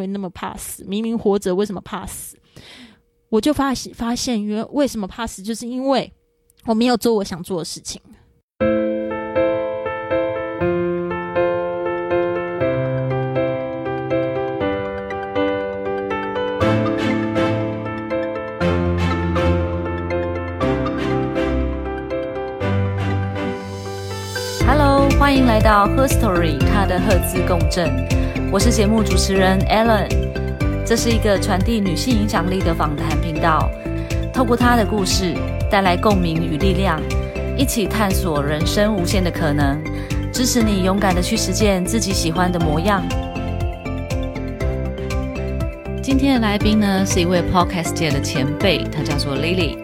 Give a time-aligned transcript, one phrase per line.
[0.00, 0.84] 会那么怕死？
[0.84, 2.36] 明明活着，为什么怕死？
[3.28, 6.12] 我就发现发现，原为什么怕死，就是因为
[6.66, 8.00] 我没有做我想做的事情。
[24.66, 27.90] Hello，欢迎来到 Her Story，她的赫兹共振。
[28.52, 30.06] 我是节目主持人 Ellen，
[30.84, 33.66] 这是一个传递女性影响力的访谈频道。
[34.30, 35.34] 透过她的故事，
[35.70, 37.00] 带来共鸣与力量，
[37.56, 39.82] 一起探索人生无限的可能，
[40.30, 43.02] 支持你勇敢的去实践自己喜欢的模样。
[46.02, 49.78] 今天的来宾呢，是一位 Podcast 界的前辈，她叫做 Lily。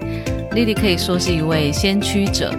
[0.53, 2.53] Lily 可以说是一位先驱者。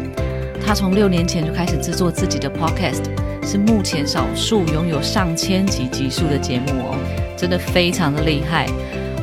[0.65, 3.03] 她从六年前就开始制作自己的 podcast，
[3.49, 8.67] 是目前少数拥有上千集集数的节目哦，真的非常的厉害。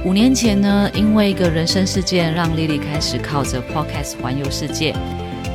[0.04, 4.92] 五年前呢，因为一个人生事件，让丽丽开始靠着 podcast 环游世界。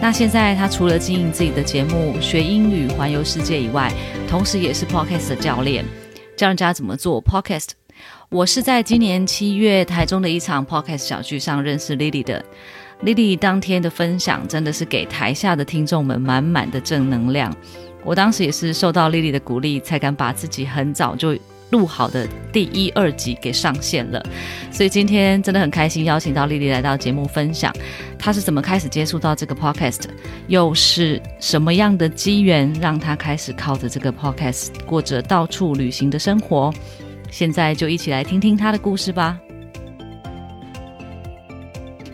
[0.02, 3.92] 那现在她除了经营自己的节目、学英语、环游世界以外，
[4.26, 5.84] 同时也是 podcast 的教练，
[6.38, 7.72] 教人家怎么做 podcast。
[8.30, 12.42] 我是在今年七月台中的一场 podcast 小聚上认识 Lily 的。
[13.04, 17.54] Lily 当天的分享真的是给台下的听众们满满的正能量。
[18.04, 21.38] 我当时也是受到丽丽的鼓励，才敢把自己很早就
[21.70, 24.22] 录好的第一、二集给上线了。
[24.72, 27.74] 所以今天真的很开心，邀请到丽丽来到节目分享，
[28.20, 30.02] 她是怎么开始接触到这个 Podcast，
[30.48, 36.74] 又是什么样的机缘让她开始靠着这个 Podcast 过着到处旅行的生活。
[37.30, 39.40] 现在就一起来听听她的故事吧。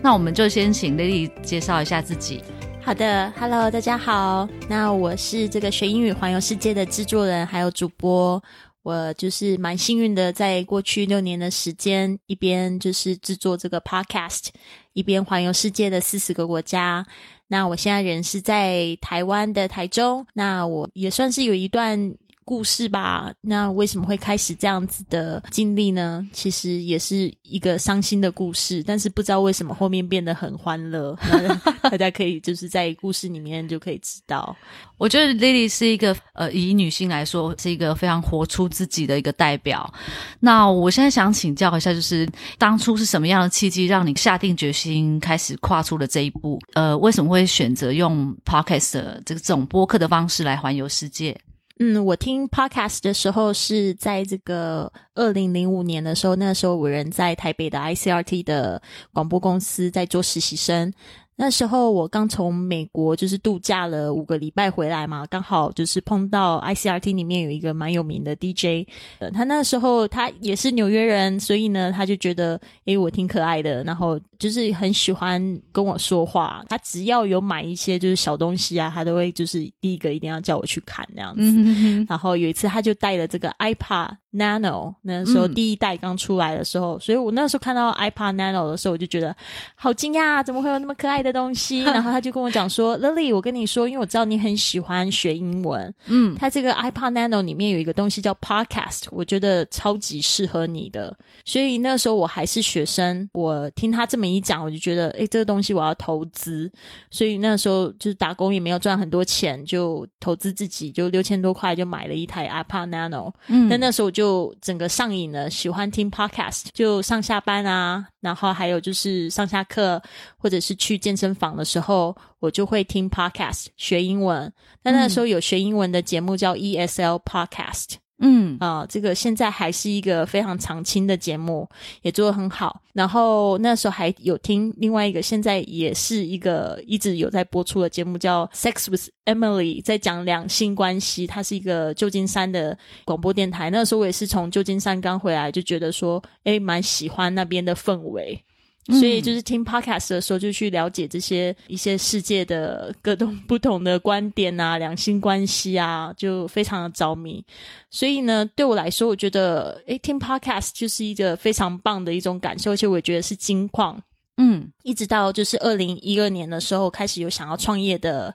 [0.00, 2.40] 那我们就先请丽丽介绍一下自己。
[2.88, 4.48] 好的，Hello，大家好。
[4.66, 8.42] 那我是这个学英语环游世界的制作人，还有主播。
[8.82, 14.46] 我就是蛮幸运的，在过去六年的时间，一边就是制作这个 Podcast，
[14.94, 17.04] 一边环游世界的四十个国家。
[17.48, 20.26] 那我现在人是在台湾的台中。
[20.32, 22.14] 那我也算是有一段。
[22.48, 26.26] 故事吧，那为什么会开始这样子的经历呢？
[26.32, 31.14] 其实也是一个伤心的故事，但是不知道为什么后面变得很欢乐。
[31.90, 34.56] 大家可以就是在故事里面就可以知道。
[34.96, 39.92] 我觉得 Lily 是一个呃，以女性来说是一个非常活出自己的一个代表。
[40.40, 42.26] 那我现在想请教一下，就是
[42.56, 46.58] 当初是什么样的契机让你下定决心开始跨出了这一步？
[46.72, 51.38] 呃，为什么会选择用 Podcast 这个这种播客的方式来环游世界？
[51.80, 60.92] 嗯，我听 podcast 的时候是在这个二零零五年的时候，那时候我人在台北的 ICRT 的广播公司在做实习生。
[61.40, 68.84] 那时候我刚从美国就是度假了五个礼拜回来嘛，刚好就是碰到 ICRT 里面有一个蛮有名的 DJ，
[69.20, 75.40] 呃，他那时候他也是纽约人，所以呢他就觉得诶我挺可爱的，然后就是很喜欢
[75.70, 76.64] 跟我说话。
[76.68, 82.04] 他只要有买一些就是小东西啊，他都会就是第一个一定要叫我去看那样子。
[82.08, 89.34] 然后有一次他就带了这个 iPad Nano，那时候第一代刚出来的时候，所以我那时候看到 iPad Nano 的时候，我就觉得
[89.76, 91.28] 好惊讶，怎么会有那么可爱的？
[91.28, 101.14] 东西， 然后他就跟我讲说：“Lily，我跟你说，因为我知道你很喜欢学英文，嗯，他这个 iPad Nano 里面有一个东西叫 Podcast，我觉得超级适合你的。
[101.44, 106.72] 所以那时候我还是学生，我听他这么一讲，我就觉得，诶，这个东西我要投资。
[107.10, 113.30] 所以那时候就是打工也没有赚很多钱，就投资自己，就六千多块就买了一台 iPad Nano。
[113.48, 120.02] 嗯，那那时候我就整个上瘾了，喜欢听 Podcast，就上下班啊，然后还有就是上下课
[120.38, 121.18] 或者是去健。
[121.18, 124.52] 身房的时候，我就会听 podcast 学英文。
[124.84, 131.68] 那那时候有学英文的节目叫 ESL Podcast，嗯啊，这个现在还是一个非常常青的节目，
[132.02, 132.82] 也做得很好。
[132.92, 141.26] 然后那时候还有听另外一个，现在也是一个一直有在播出的节目叫 Sex with Emily，在讲两性关系。
[141.26, 143.70] 它是一个旧金山的广播电台。
[143.70, 148.44] 那时候我也是从旧金山刚回来，就觉得说，哎，蛮喜欢那边的氛围。
[148.90, 157.44] 所以就是听 podcast 的时候，就去了解这些一些世界的各种不同的观点啊，两性关系啊，就非常的着迷。
[157.90, 164.02] 所以呢，对我来说，我觉得诶，听 podcast 就是一个非常棒的一种感受，而且我也觉得是金矿。
[164.38, 168.34] 嗯，一直到就是二零一二年的时候，开始有想要创业的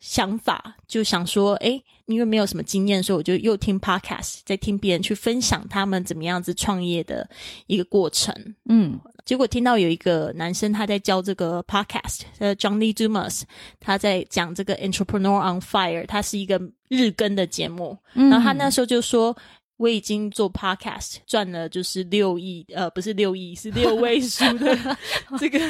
[0.00, 7.28] 想法，就想说，诶，因为没有什么经验，所以我就又听 podcast，在听别人去分享他们怎么样子创业的
[7.68, 8.34] 一个过程。
[8.68, 8.98] 嗯。
[9.24, 13.42] 结果听到有一个男生他在教这个 podcast，呃，Johnny Dumas，
[13.80, 17.96] 他在讲这个 Entrepreneur on Fire，他是一个日更的节目。
[18.12, 19.36] 然后他那时候就说
[19.78, 24.76] ：“我已经做 podcast 赚了就是六亿，呃，不是六亿，是六位数的
[25.38, 25.60] 这个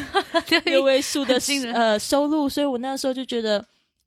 [0.64, 1.38] 六位数的
[1.72, 3.64] 呃收入，所以我那时候就觉得。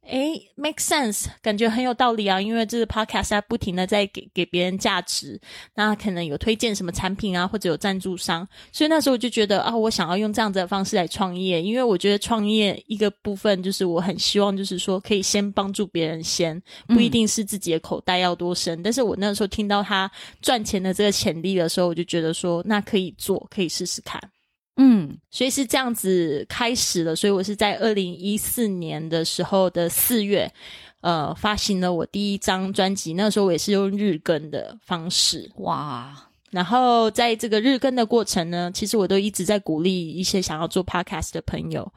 [0.08, 2.40] 诶 m a k e sense，感觉很有道理啊！
[2.40, 5.40] 因为这个 podcast 它不停的在给给别人价值，
[5.74, 20.10] 那可能有推荐什么产品啊，或者有赞助商，所以那时候我就觉得啊，我想要用这样子的方式来创业，因为我觉得创业一个部分就是我很希望就是说可以先帮助别人先，不一定是自己的口袋要多深，但是我那时候听到他
[20.42, 24.22] 赚钱的这个潜力的时候，我就觉得说那可以做，可以试试看。
[24.78, 30.52] 嗯，所以是这样子开始的，所以我是在二零一四年的时候的四月，
[31.00, 33.14] 呃，发行了我第一张专辑。
[33.14, 36.14] 那时候我也是用日更的方式，哇！
[36.52, 41.90] 然后在这个日更的过程呢，其实我都一直在鼓励一些想要做 podcast 的朋友。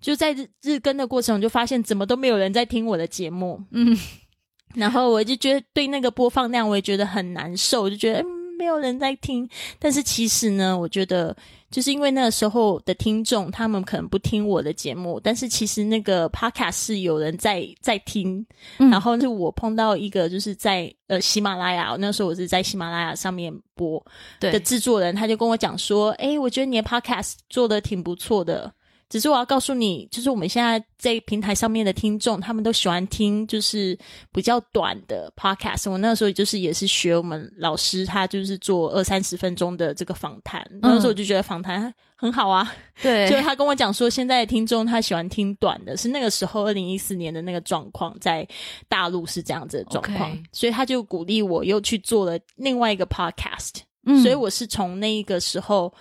[0.00, 3.96] 就在日日更的过程，我就发现怎么都没有人在听我的节目，嗯，
[4.74, 8.26] 然后我就觉得对那个播放量我也觉得很难受，我就觉得嗯，
[8.58, 9.48] 没有人在听。
[9.78, 11.36] 但是其实呢，我觉得。
[11.70, 18.44] 就是因为那个时候的听众，他们可能不听我的节目，但是其实那个 podcast 是有人在在听。
[18.78, 24.04] 然后是我碰到一个，就是在呃喜马拉雅，那时候我是在喜马拉雅上面播
[24.40, 28.72] 的制作人，他就跟我讲说：“哎，我觉得你的 podcast 做的挺不错的。”
[29.08, 33.96] 只是我要告诉你，就是我们现在在平台上面的听众，他们都喜欢听就是
[34.32, 35.90] 比较短的 podcast。
[35.90, 40.66] 我那时候就是也是学我们老师，他就是做二三十分钟的这个访谈。
[40.82, 48.46] 那时候我就觉得访谈很好啊，对， 就他跟我讲说，现在的听众他喜欢听短的，是那个时候二零一四年的那个状况，在
[48.88, 53.82] 大陆是这样子的状况，所以他就鼓励我又去做了另外一个 podcast。
[54.22, 55.92] 所以我是从那个时候。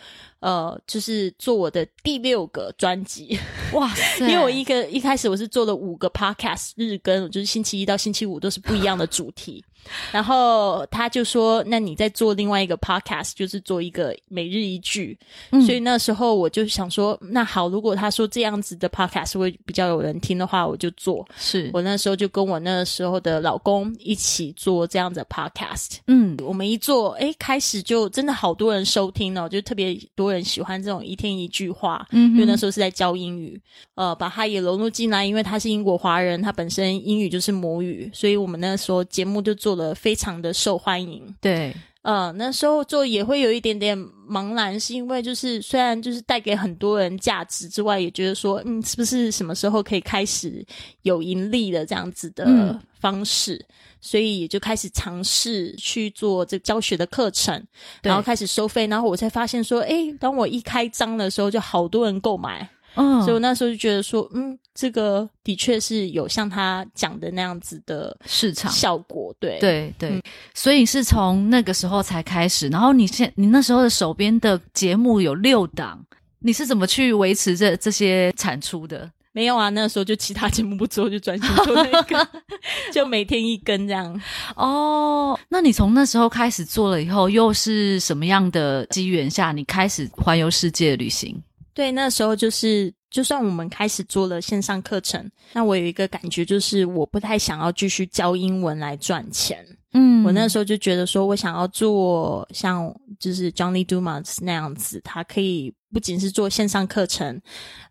[0.42, 3.36] 呃，就是做我的第六个专辑，
[3.74, 3.92] 哇！
[4.22, 9.64] 因为我一个一开始我是做了五个 podcast 日更，就是星期一到星期五都是不一样的主题。
[10.12, 15.18] 然后他就说：“那你在做另外一个 podcast，就是做一个每日一句。”
[15.66, 25.98] 所以那时候我就想说：“那好，如果他说这样子的 podcast 会比较有人听的话，我就做。”是我那时候就跟我那时候的老公一起做这样的 podcast。
[26.08, 32.08] 嗯，我们一做，哎，开始就真的好多人收听哦，就特别多人喜欢这种一天一句话。
[32.12, 33.62] 嗯，因为那时候是在教英语，
[33.94, 39.75] 呃，把他也融入进来，因为他是英国华人，他本身英语就是母语，所以我们那时候节目就做。
[39.76, 43.98] 了非常的受欢迎，对，呃，那时候做也会有一点点
[44.30, 50.66] 茫然，是因为就是虽然就是带给很多人价值之外，也觉得说，嗯，是不是什么时候可以开始
[51.02, 53.66] 有盈利的这样子的方式，
[54.00, 57.66] 所以也就开始尝试去做这教学的课程，
[58.02, 62.70] 然后开始收费，然后我才发现说，哎，当我一开张的时候，就好多人购买。
[62.98, 70.22] 嗯，所以我那时候就觉得说，嗯，这个的确是有像他讲的那样子的市场效果，对对对，
[70.54, 72.68] 所以是从那个时候才开始。
[72.68, 76.06] 然后你现你那时候的手边的节目有六档，
[76.40, 79.10] 你是怎么去维持这这些产出的？
[79.32, 82.28] 没有啊，那时候就其他节目不做，就专心做那个，
[82.94, 84.22] 就每天一根这样。
[84.56, 91.42] 哦，那你从那时候开始做了以后，又是什么样的机缘下，你开始环游世界旅行？
[91.74, 99.66] 对，那时候就是，就算我们开始做了线上课程，那我有一个感觉，就是我不太想要继续教英文来赚钱。
[99.94, 107.42] 嗯，我那时候就觉得说，我想要做像就是 Johnny Dumas 那样子，他可以不仅是做线上课程，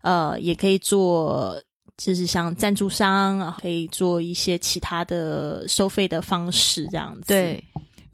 [0.01, 1.59] 呃，也可以做
[1.97, 7.27] 就是像赞助商，可以做一些其他的收费的方式这样子。
[7.27, 7.63] 对。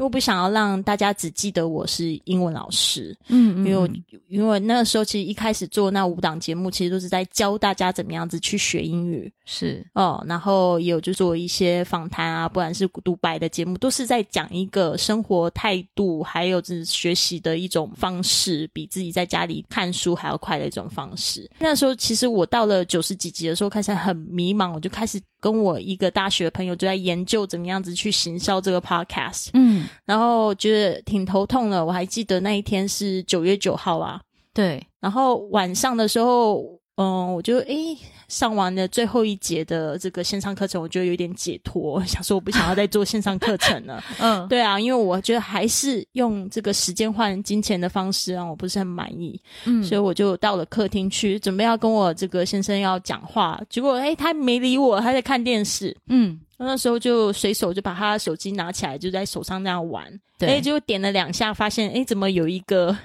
[0.03, 9.85] 我不想要让大家只记得我是英文老师，嗯，因为因为那个时候其实一开始做那五档节目，其实都是在教大家怎么样子去学英语，是。
[9.93, 21.49] 哦，然后也有就做一些访谈啊，不管是独白的节目，都是在讲一个生活态度，还有就是学习的一种方式，比自己在家里看书还要快的一种方式。
[21.59, 29.89] 那时候其实我到了九十几集的时候，开始很迷茫，我就开始跟我一个大学朋友就在研究怎么样子去行销这个 podcast，嗯。
[30.05, 34.21] 然后觉得挺头痛的，我还记得那一天是九月九号啊。
[34.53, 36.63] 对，然后晚上的时候，
[36.97, 37.97] 嗯，我就诶
[38.31, 44.01] 上完了最后一节的这个线上课程，我觉得有点解脱， 想说我不想要再做线上课程了。
[44.19, 49.37] 嗯，对啊，因为我觉得还是用这个时间换金钱的方式让我不是很满意。
[49.65, 55.95] 嗯，所以我就到了客厅去，准备要跟我这个先生要讲话，结果诶他没理我，他在看电视。
[56.07, 56.39] 嗯。
[56.63, 60.05] 那时候就随手就把他的手机拿起来，就在手上那样玩。
[60.41, 62.95] 哎，就点了两下，发现哎，怎么有一个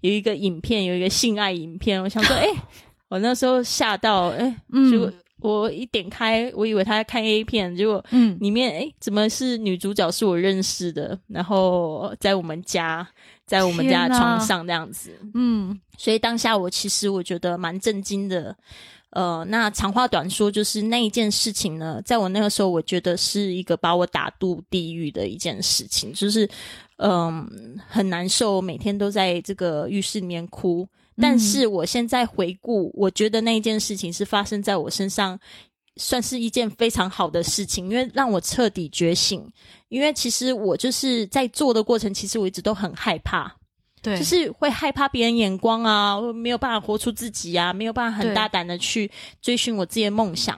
[0.00, 2.00] 有一个影片，有一个性爱影片？
[2.00, 2.46] 我想说， 哎，
[3.10, 4.56] 我那时候吓到，哎，
[4.90, 13.06] 就我一点开，我以为他在看 A 片，结果嗯里面诶怎么是女主角是我认识的，然后在我们家，
[13.44, 18.56] 在我们家的床上这样子，嗯所以当下我其实我觉得蛮震惊的。
[19.10, 26.48] 呃，那长话短说，就是那一件事情呢，在我那个时候，我觉得是一个把我打入地狱的一件事情，就是
[26.98, 27.44] 嗯、
[27.88, 30.86] 很难受，每天都在这个浴室里面哭。
[31.16, 35.38] 但是我现在回顾，我觉得那一件事情是发生在我身上，
[35.96, 39.46] 算是一件非常好的事情，因为让我彻底觉醒。
[39.88, 43.52] 因为其实我就是在做的过程，其实我一直都很害怕，
[44.00, 49.10] 对，就是会害怕别人眼光啊，我没有办法活出自己啊，没有办法很大胆的去
[49.42, 50.56] 追寻我自己的梦想。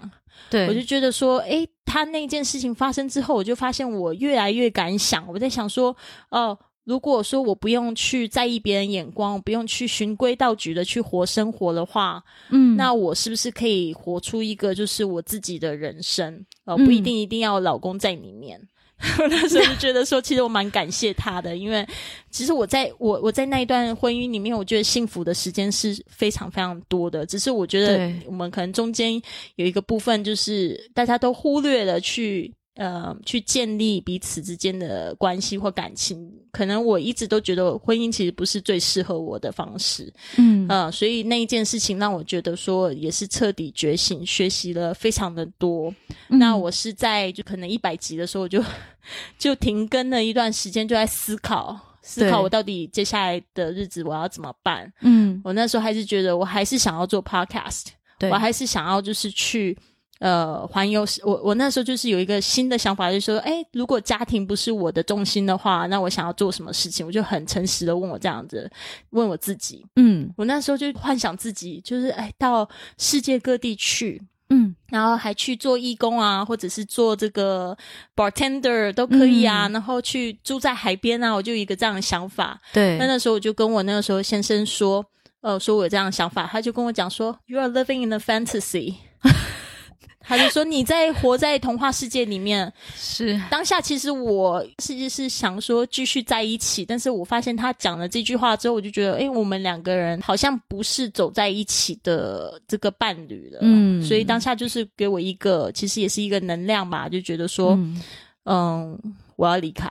[0.51, 5.27] 对，我就觉得说，诶，他那件事情发生之后，我就发现我越来越敢想。
[5.27, 5.97] 我在想说，
[6.31, 16.45] 哦、如果说我不用去在意别人眼光，不用去循规蹈矩的去活生活的话，嗯那我是不是可以活出一个就是我自己的人生？
[16.65, 18.61] 呃，嗯不一定一定要老公在里面。
[19.19, 21.85] 我 那时候就觉得说，其实我蛮感谢他的，因为
[22.31, 27.27] 其实我在我我在那一段婚姻里面，我觉得幸福的时间是非常非常多的。
[27.27, 29.21] 只是我觉得我们可能中间
[29.57, 36.33] 有一个部分，就是大家都忽略了去呃去建立彼此之间的关系或感情。
[36.51, 40.13] 可能我一直都觉得婚姻其实不是最适合我的方式。
[40.37, 45.95] 嗯呃，所以那一件事情让我觉得说也是彻底觉醒，学习了非常的多。
[46.29, 48.63] 嗯那我是在就可能一百集的时候我就
[49.39, 54.93] 就停更了一段时间，就在思考思考我到底接下来的日子我要怎么办。
[55.01, 57.87] 嗯我那时候还是觉得我还是想要做 podcast，
[58.19, 59.77] 对我还是想要就是去。
[60.23, 67.05] 呃，环游世，我我那时候就是有一个新的想法，就是说，哎，如果家庭不是我的重心的话，那我想要做什么事情？
[67.05, 68.71] 我就很诚实的问我这样子，
[69.11, 77.77] 问我自己，嗯我那时候就幻想自己就是哎到世界各地去，嗯然后还去做义工啊，或者是做这个
[78.15, 82.57] bartender 都可以啊，嗯然后去住在海边啊，我就有一个这样的想法。
[82.73, 85.05] 对那那时候我就跟我那个时候先生说，
[85.41, 88.95] 呃，说我有这样的想法，他就跟我讲说，You are living in a fantasy。
[90.23, 103.59] 他就说你在活在童话世界里面，是当下其实我是是想说继续在一起，但是我发现他讲了这句话之后，我就觉得，诶，我们两个人好像不是走在一起的这个伴侣了。
[103.63, 108.03] 嗯所以当下就是给我一个，其实也是一个能量吧，就觉得说，嗯
[108.45, 108.99] 嗯
[109.37, 109.89] 我要离开。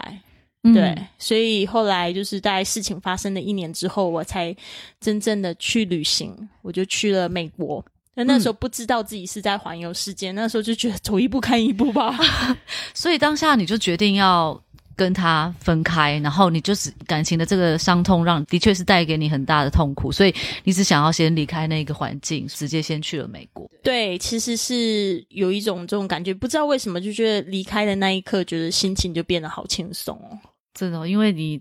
[0.64, 4.56] 嗯对，所以后来就是在事情发生了一年之后，我才
[5.00, 7.84] 真正的去旅行，我就去了美国。
[8.14, 12.18] 那那时候不知道自己是在环游世界，那时候就觉得走一步看一步吧。
[12.94, 14.62] 所以当下你就决定要
[14.96, 23.68] 跟他分开，然后你就是感情的这个伤痛让的确是带给你很大的痛苦，所以你只想要先离开那个环境，直接先去了美国。
[23.82, 30.38] 对，其实是有一种这种感觉，不知道为什么就觉得离开的那一刻，觉得心情就变得好轻松哦。
[30.74, 31.60] 真的哦，因为你，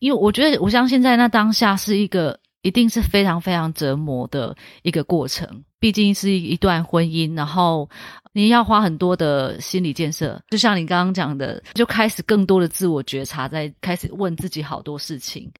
[0.00, 7.88] 因为我觉得我相信在那当下是一个一定是非常非常折磨的一个过程，毕竟是一段婚姻，然后
[8.32, 15.50] 你要花很多的心理建设，就像你刚刚讲的，就开始更多的自我觉察，在开始问自己好多事情，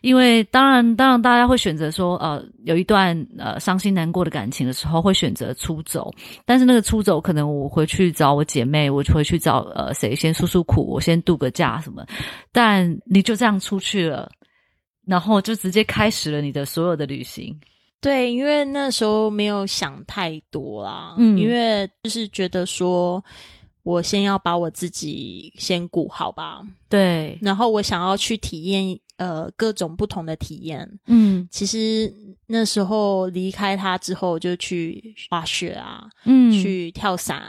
[0.00, 6.10] 因为当然，当然大家会选择说，呃，有一段呃伤心难过的感情的时候，会选择出走，
[6.46, 12.04] 但是那个出走，可能我回去找我姐妹，我回去找呃谁先诉诉苦，我先度个假什么，
[12.50, 14.28] 但你就这样出去了，
[15.06, 17.58] 然后就直接开始了你的所有的旅行。
[17.98, 23.24] 对，因为那时候没有想太多啦，嗯因为就是觉得说，
[23.82, 30.88] 我先要把我自己先顾好吧，对，然后我想要去体验呃各种不同的体验。
[31.06, 32.12] 嗯其实
[32.48, 37.42] 那时候离开他之后，就去滑雪啊，嗯，去跳伞、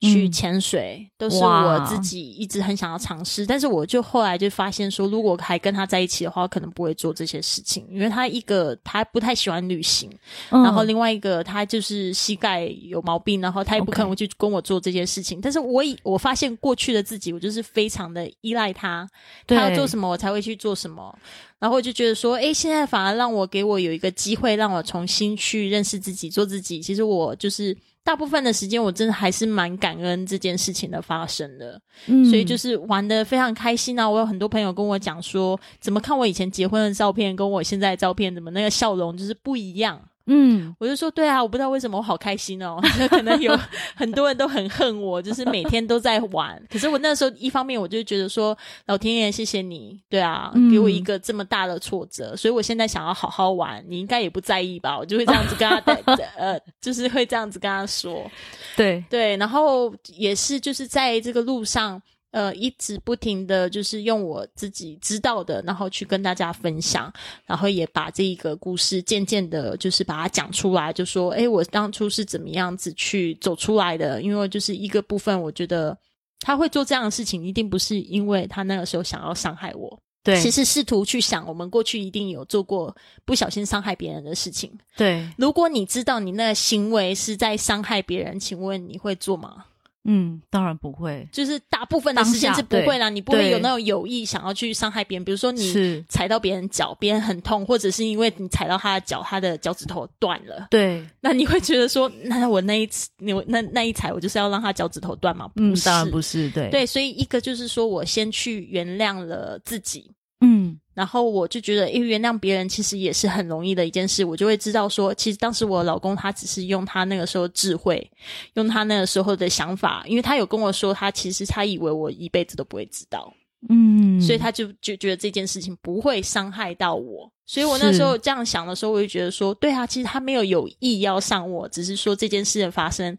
[0.00, 3.46] 去嗯潜水，都是我自己一直很想要尝试。
[3.46, 10.10] 但是我就后来就发现说，如果还跟他在一起的话，我可能不会做这些事情，因为他一个他不太喜欢旅行，
[10.50, 15.40] 嗯然后另外一个他就是膝盖有毛病，然后他也不可能去跟我做这些事情。
[15.40, 19.08] 但是我以我发现过去的自己，我就是非常的依赖他，
[19.46, 21.16] 他要做什么我才会去做什么。
[21.62, 26.82] 然后我就觉得说，哎，现在反而让我给我有一个机会，让我重新去认识自己，做自己。
[26.82, 31.80] 其实我就是大部分的时间，我真的还是蛮感恩这件事情的发生的。
[32.06, 34.10] 嗯所以就是玩的非常开心啊！
[34.10, 40.02] 我有很多朋友跟我讲说，怎么看我以前结婚的照片，跟我现在的照片，怎么那个笑容就是不一样。
[40.26, 42.78] 嗯，我就说对啊，我不知道为什么我好开心哦，
[43.10, 43.58] 可能有
[43.94, 46.60] 很多人都很恨我，就是每天都在玩。
[46.70, 54.96] 可是我那时候一方面我就觉得说，老天爷谢谢你，对啊，嗯给我一个这么大的挫折，所以我现在想要好好玩，你应该也不在意吧？
[54.98, 55.76] 我就会这样子跟他
[56.36, 58.30] 呃，就是会这样子跟他说，
[58.76, 62.00] 对，对，然后也是就是在这个路上。
[62.32, 67.12] 呃，一直不停的就是用我自己知道的，然后去跟大家分享，
[67.44, 74.20] 然后也把这一个故事渐渐的，就是把它讲出来，就说，诶，我当初是怎么样子去走出来的？
[74.22, 75.96] 因为就是一个部分，我觉得
[76.40, 82.96] 他会做这样的事情，一定不是因为他那个时候想要伤害我，对，其实试图去想，我们过去一定有做过
[83.26, 84.72] 不小心伤害别人的事情。
[84.96, 89.66] 对，如果你知道你那个行为是在伤害别人，请问你会做吗？
[90.04, 105.46] 嗯，当然不会，就是大部分的时间是不会啦，你不会有那种有意想要去伤害别人，比如说你，踩到别人脚，别人很痛，或者是因为你踩到他的脚，他的脚趾头断了，对，那你会觉得说，那我那一次，你那那一踩，我就是要让他脚趾头断吗？
[105.48, 118.10] 不嗯，是，当然不是，对，，对，所以一个就是说我先去原谅了自己，嗯，然后我就觉得，因为原谅别人其实也是很容易的一件事，我就会知道说，其实当时我老公他只是用他那个时候智慧，
[118.54, 123.32] 用他那个时候的想法，因为他有跟我说，他其实他以为我一辈子都不会知道，
[123.68, 127.30] 嗯，所以他就就觉得这件事情不会伤害到我。
[127.46, 133.16] 所以我那时候这样想的时候，我就觉得说，对啊，其实他没有有意要伤我，只是说这件事的发生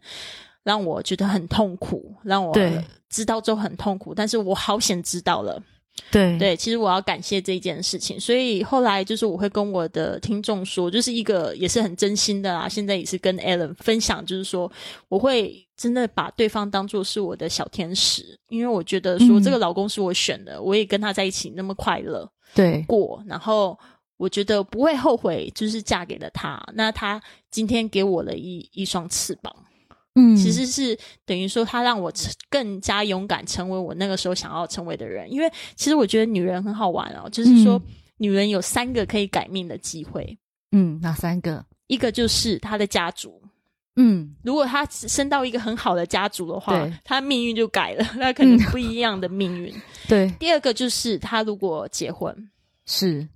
[0.62, 5.62] 让我觉得很痛苦，让我对知道之后很痛苦，但是我好险知道了。
[6.10, 12.68] 对，对，其实我要感谢这件事情，所以后来就是我会跟我的听众说，就是一个也是很真心的啦。
[12.68, 14.70] 现在也是跟 Alan 分享，就是说
[15.08, 23.78] 我会真的把对方当做是我的小天使，因为我觉得说嗯这个老公是我选的，我也跟他在一起那么快乐对，过，然后
[24.16, 26.60] 我觉得不会后悔，就是嫁给了他。
[26.74, 27.20] 那他
[27.50, 29.54] 今天给我了一一双翅膀。
[30.14, 32.12] 嗯，其实是等于说，他让我
[32.48, 35.30] 更加勇敢，成为我那个时候想要成为的人。
[35.32, 37.80] 因为其实我觉得女人很好玩哦，就是说，
[38.18, 40.38] 女人有三个可以改命的机会，
[40.70, 41.66] 嗯，哪三个？
[41.88, 43.42] 一个就是她的家族。
[43.96, 49.74] 嗯，如果她生到一个很好的家族的话对，她命运就改了，那可能不一样的命运。
[50.08, 52.50] 对，第二个就是她如果结婚，
[52.86, 53.28] 是，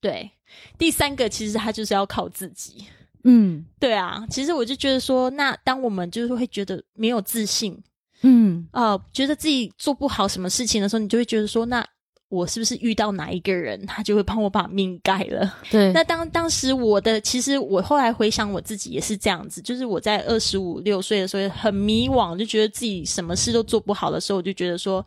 [0.00, 0.30] 对。
[0.78, 2.84] 第三个其实她就是要靠自己。
[3.30, 7.78] 嗯对啊，其实我就觉得说，那当我们就是会觉得没有自信，
[8.22, 11.86] 嗯，呃，觉得自己做不好什么事情的时候，你就会觉得说，那
[12.30, 15.54] 我是不是遇到哪一个人，他就会帮我把命改了？
[15.70, 25.04] 对，那当当时我的，其实我后来回想我自己也是这样子，就是我在二十五六岁的时候很迷惘，就觉得自己什么事都做不好的时候，我就觉得说。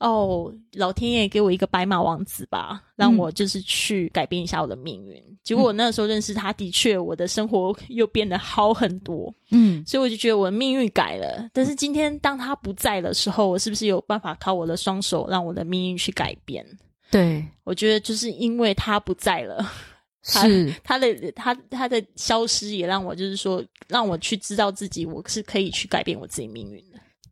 [0.00, 5.22] 哦，老天爷给我一个白马王子吧，让我就是去改变一下我的命运。
[5.42, 9.32] 结果我那时候认识他，的确我的生活又变得好很多。
[9.50, 11.48] 嗯所以我就觉得我的命运改了。
[11.52, 16.64] 但是今天当他不在的时候，我是不是有办法靠我的双手让我的命运去改变？
[17.10, 19.70] 对，我觉得就是因为他不在了，
[20.24, 26.89] 他是，他的他他的消失也让我就是说，让我去知道自己我是可以去改变我自己命运的。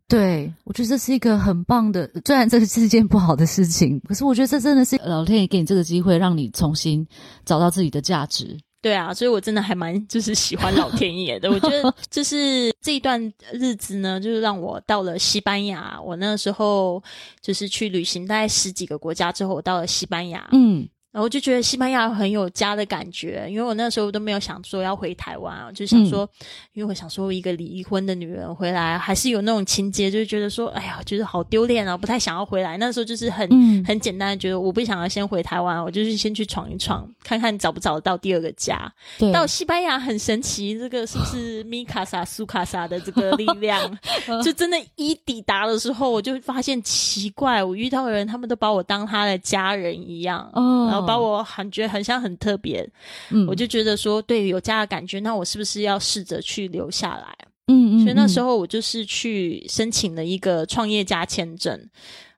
[0.08, 7.06] 对，我觉得这是一个很棒的，虽然这是一件不好的事情，可是我觉得这真的是老天爷给你这个机会，让你重新
[7.44, 8.58] 找到自己的价值。
[8.80, 11.50] 对啊，所以我真的还蛮就是喜欢老天爷的。
[11.52, 13.20] 我觉得就是这一段
[13.52, 16.00] 日子呢，就是让我到了西班牙。
[16.00, 17.02] 我那时候
[17.42, 20.48] 就是去旅行，大概十几个国家之后，我到了西班牙。
[20.52, 26.28] 嗯然后我就觉得西班牙很有家的感觉，因为我那时候都没有想说要回台湾啊，就想说，
[26.74, 32.76] 因为我想说一个离婚的女人回来，还是有那种情节，就是觉得说，哎呀，觉得好丢脸啊，不太想要回来。
[32.76, 38.92] 那时候就是很、嗯很简单的觉得，我不想要先回台湾，我就是先去闯一闯，看看找不找得到第二个家。
[39.32, 43.98] 到西班牙很神奇，这个是不是米卡萨、苏卡萨的这个力量？
[44.44, 52.88] 就真的，一抵达的时候，我就发现奇怪，我遇到的人，他们都把我当他的家人一样，哦然后把我很觉得很像很特别，
[53.30, 57.47] 嗯我就觉得说，对，有家的感觉，那我是不是要试着去留下来？
[57.68, 61.78] 嗯嗯，所以那时候候我就是去申请了一个创业家签证，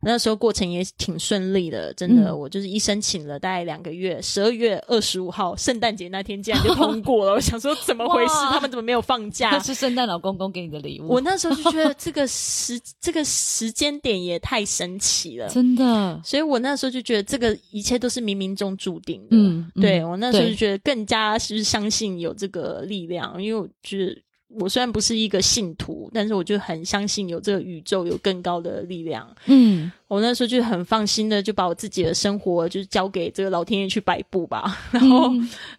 [0.02, 8.34] 那时候过程也挺顺利的，真的，嗯我就是一申请了大概两个月，十二月二十五号圣诞节那天竟然就通过了，我想说怎么回事？
[8.50, 9.58] 他们怎么没有放假？
[9.60, 19.28] 是圣诞老公公给你的礼物，我那时候就觉得这个时这个时间点也太神奇了，真的，所以我那时候就觉得这个一切都是冥冥中注定的。
[19.36, 24.16] 嗯嗯对我那时候就觉得更加是相信有这个力量，因为我觉得
[24.58, 29.28] 我虽然不是一个信徒，但是我就很相信有这个宇宙有更高的力量。
[29.46, 34.78] 嗯，我那时候就很放心的就把我自己的生活就是交给这个老天爷去摆布吧。
[34.90, 35.30] 然后，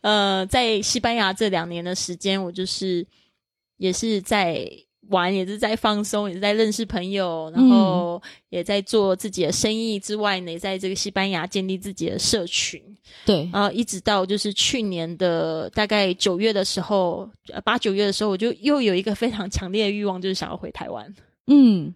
[0.02, 3.06] 呃，在西班牙这两年的时间，我就是
[3.78, 4.70] 也是在。
[5.12, 12.82] 玩也是在放松，也是在认识朋友，然后也在做自己的生意之外呢，也在这个西班牙建立自己的社群。
[13.26, 17.30] 对，然后一直到就是去年的大概九月的时候，
[17.64, 21.14] 八九月的时候，我就又有一个非常强烈的欲望，就是想要回台湾。
[21.48, 21.94] 嗯，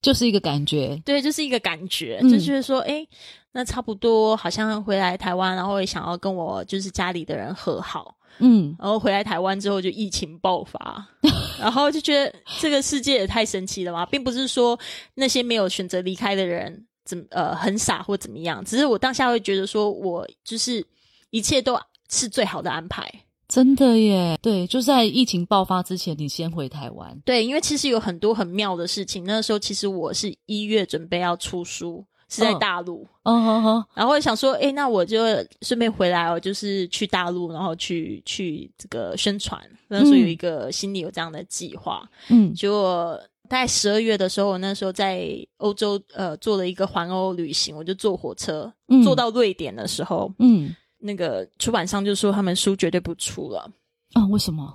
[0.00, 3.04] 就是一个感觉，对，就是一个感觉，就是说，哎，
[3.52, 8.16] 那差不多好像回来台湾，然后也想要跟我就是家里的人和好。
[8.38, 11.06] 嗯，然后回来台湾之后就疫情爆发，
[11.58, 14.78] 然后就觉得这个世界也太神奇了嘛，并不是说
[15.14, 20.84] 那些没有选择离开的人怎呃很傻或怎么样，只是我当下会觉得说我就是
[21.30, 21.78] 一切都
[22.10, 23.08] 是最好的安排，
[23.48, 32.04] 真的耶，对，就在疫情爆发之前，你先回台湾，对，因为其实有很多很妙的事情，那时候其实我是一月准备要出书。
[32.28, 35.24] 是在大陆，嗯哼哼，然后想说，哎，那我就
[35.62, 48.72] 顺便回来哦，就是去大陆，然后去去这个宣传，那时候有一个心里有这样的计划，嗯，结果大概十二月的时候，我那时候在欧洲，呃，做了一个环欧旅行，我就坐火车，
[49.04, 53.70] 坐到瑞典的时候，嗯，那个出版商就说他们书绝对不出了，
[54.14, 54.74] 啊，为什么？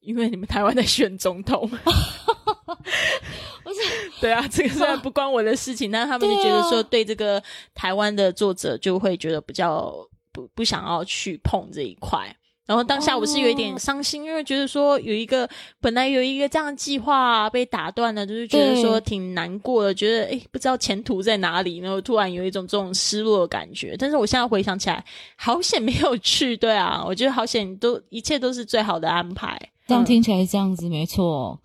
[0.00, 1.70] 因为你们台湾在选总统。
[3.70, 3.80] 不是，
[4.20, 7.42] 对啊，这个虽然不关我的事情，但是他们就觉得说，对这个
[7.74, 9.94] 台湾的作者就会觉得比较
[10.32, 12.34] 不不想要去碰这一块。
[12.66, 15.48] 然后当下我是有一点伤心，因为觉得说有一个
[15.80, 23.96] 本来有一个这样的计划被打断了，就是觉得说挺难过的，觉得诶不知道前途在哪里，然后突然有一种这种失落的感觉。
[23.98, 25.04] 但是我现在回想起来，
[25.34, 29.60] 好险没有去，对啊，我觉得好险都一切都是最好的安排。
[29.88, 31.58] 这样听起来是这样子，没错。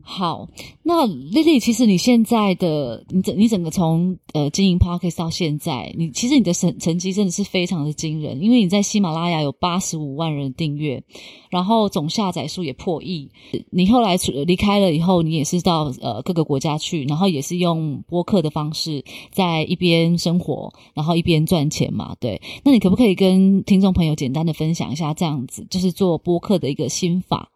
[0.00, 0.48] 好，
[0.82, 11.02] 那丽丽，其实你现在的你整你整个从呃经营 Podcast 到现在，你其实你的成成绩真的是非常的惊人，因为你在喜马拉雅有八十五万人订阅，
[11.50, 13.30] 然后总下载数也破亿。
[13.70, 22.16] 你后来离开了以后，你也是到呃各个国家去，然后也是用播客的方式在一边生活，然后一边赚钱嘛？
[22.18, 22.40] 对。
[22.64, 27.50] 那你可不可以跟听众朋友简单的分享一下这样子，就是做播客的一个心法？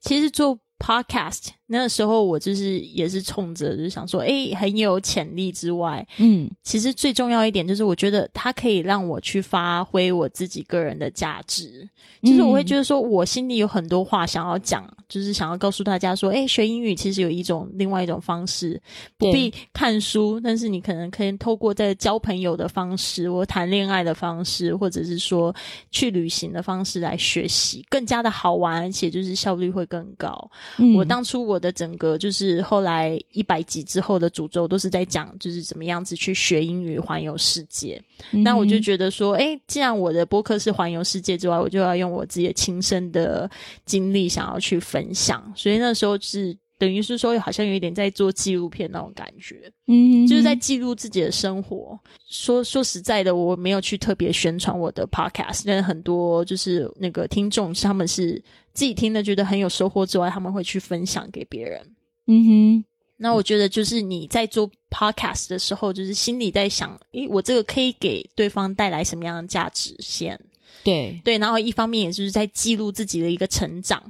[0.00, 1.57] 其实做 Podcast。
[1.70, 11.86] 那个时候我就是也是冲着就是想说，哎，很有潜力之外，嗯，其实最重要一点就是我觉得它可以让我去发挥我自己个人的价值，
[12.22, 18.80] 就是我会觉得说我心里有很多话想要讲，就是想要告诉大家说，哎，学英语其实有一种另外一种方式，
[19.18, 25.54] 不必看书，但是你可能可以透过在交朋友的方式，或谈恋爱的方式，或者是说
[25.90, 30.50] 去旅行的方式来学习，更加的好玩，而且就是效率会更高。
[30.96, 31.57] 我当初我。
[31.58, 38.00] 的整个就是后来一百集之后的诅咒都是在讲，就是怎么样子去学英语环游世界。
[38.30, 43.50] 那我就觉得说，哎，既然我的播客是环游世界之外，我就要用我自己的亲身的
[43.84, 45.52] 经历想要去分享。
[45.56, 51.98] 所以那时候是等于是说，好像有一点在做纪录片那种感觉，嗯，就是在记录自己的生活。
[52.28, 58.42] 说说实在的，我没有去特别宣传我的 podcast，但很多就是那个听众他们是。
[58.78, 61.84] 自己听的觉得很有收获之外，他们会去分享给别人。
[62.26, 62.84] 嗯哼，
[63.16, 70.38] 那我觉得就是你在做 podcast 的时候，就是心里在想，诶，我这个可以给对方带来什么样的价值先？
[70.84, 74.00] 对对，然后一方面也就是在记录自己的一个成长。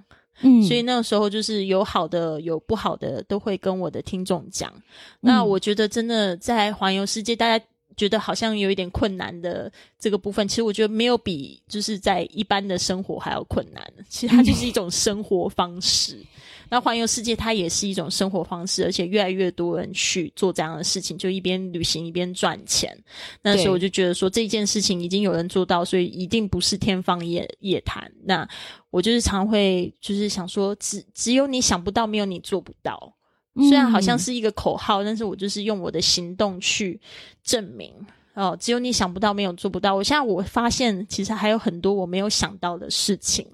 [0.42, 4.70] 嗯，所以那个时候就是有好的有不好的，都会跟我的听众讲。
[5.18, 7.64] 那我觉得真的在环游世界，大家。
[7.98, 13.84] 觉得好像有一点困难的这个部分，其实我觉得没有比就是在一般的生活还要困难。
[14.08, 16.24] 其实它就是一种生活方式。
[16.70, 22.94] 那环游世界它也是一种生活方式，而且越来越多人去做这样的事情，就一边旅行一边赚钱。
[23.42, 28.12] 那时候我就觉得说这件事情已经有人做到，所以一定不是天方夜夜谭。
[28.22, 28.46] 那
[28.90, 33.14] 我就是常会就是想说，只只有你想不到，没有你做不到。
[33.58, 37.00] 虽然好像是一个口号，但是我就是用我的行动去
[37.42, 37.92] 证明
[38.34, 38.56] 哦。
[38.60, 39.94] 只有你想不到，没有做不到。
[39.94, 43.46] 我现在我发现，其实还有很多我没有想到的事情。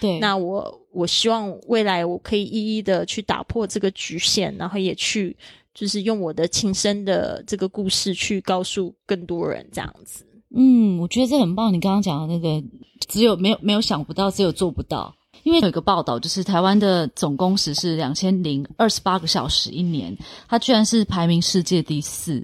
[0.00, 5.36] 对，那我我希望未来我可以一一的去打破这个局限，然后也去
[5.74, 10.26] 就是用我的亲身的这个故事去告诉更多人这样子。
[10.54, 11.72] 嗯，我觉得这很棒。
[11.72, 12.62] 你刚刚讲的那个，
[13.08, 15.14] 只有没有没有想不到，只有做不到。
[15.42, 20.16] 因为有一个报道，就是台湾的总工时是两千零二十八个小时一年，
[20.48, 22.42] 它居然是排名世界第四。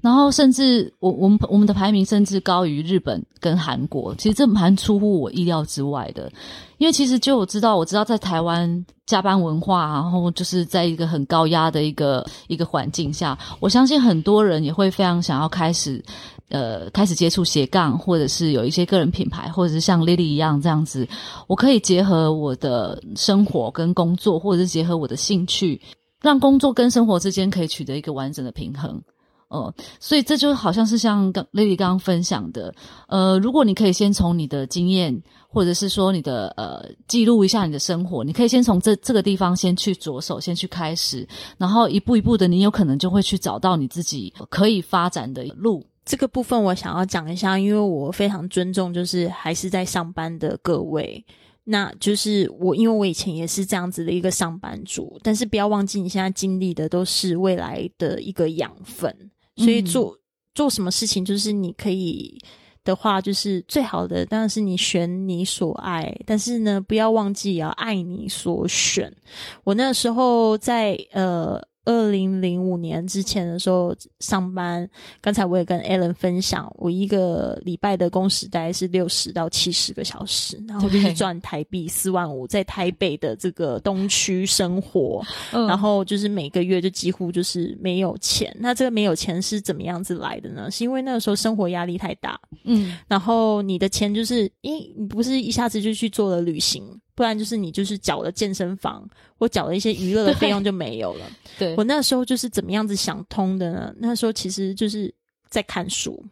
[0.00, 6.30] 然后甚至我我们我们的排名甚至高于日本跟韩国，其实这蛮出乎我意料之外的。
[6.78, 16.02] 因为其实就我知道，我知道在台湾加班文化，然后就是在一个很高压的一个一个环境下，我相信很多人也会非常想要开始，
[16.48, 21.06] 呃，开始接触斜杠，或者是有一些个人品牌，或者是像 Lily 一样这样子，
[21.46, 25.80] 我可以结合我的生活跟工作，或者是结合我的兴趣，
[26.22, 29.00] 让工作跟生活之间可以取得一个完整的平衡。
[29.48, 32.74] 哦，所以这就好像是像刚 Lily 刚刚分享的，
[33.08, 45.82] 呃，如果你可以先从你的经验，或者是说你的呃记录一下你的生活，你可以先从这这个地方先去着手，先去开始，然后一步一步的，你有可能就会去找到你自己可以发展的路。
[46.08, 51.22] 这个部分我想要讲一下，因为我非常尊重，就是还是在上班的各位，
[51.64, 59.14] 那就是我，因为我以前也是这样子的一个上班族，但是不要忘记，你现在经历的都是未来的一个养分。
[59.56, 60.16] 所以做
[60.54, 62.40] 做什么事情，就是你可以
[62.84, 69.14] 的话，就是最好的当然是你选你所爱，但是呢，不要忘记也要爱你所选。
[69.62, 71.62] 我那时候在呃。
[71.88, 74.86] 二零零五年之前的时候上班，
[75.22, 88.54] 刚才我也跟 Alan 分享，我一个礼拜的工时大概是六十到七十个小时，然后就是赚台币四万五，在台北的这个东区生活，然后就是每个月就几乎就是没有钱。
[88.60, 90.70] 那这个没有钱是怎么样子来的呢？
[90.70, 96.84] 是因为那个时候生活压力太大，嗯，然后你的钱就是，诶，你不是一下子就去做了旅行。
[97.18, 99.04] 不然就是你就是缴了健身房，
[99.36, 101.26] 或缴了一些娱乐的费用就没有了。
[101.58, 103.92] 对我那时候就是怎么样子想通的呢？
[103.98, 105.12] 那时候其实就是
[105.48, 106.24] 在看书。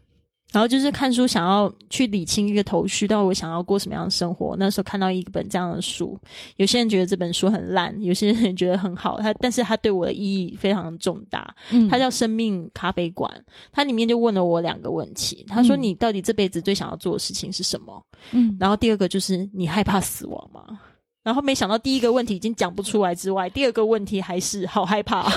[0.56, 4.56] 然后就是看书，想要去理清一个头绪，到底我想要过什么样的生活。
[4.58, 6.18] 那时候看到一本这样的书，
[6.56, 9.20] 有些人觉得这本书很烂，有些人觉得很好。
[9.20, 11.54] 他，但是他对我的意义非常重大。
[11.72, 13.30] 嗯，它叫《生命咖啡馆》，
[13.70, 15.44] 它里面就问了我两个问题。
[15.46, 20.80] 他说：“你到底这辈子最想要做的事情是什么？”嗯，然后第二个就是你害怕死亡吗？
[21.22, 25.30] 然后没想到第一个问题已经讲不出来之外，第二个问题还是好害怕。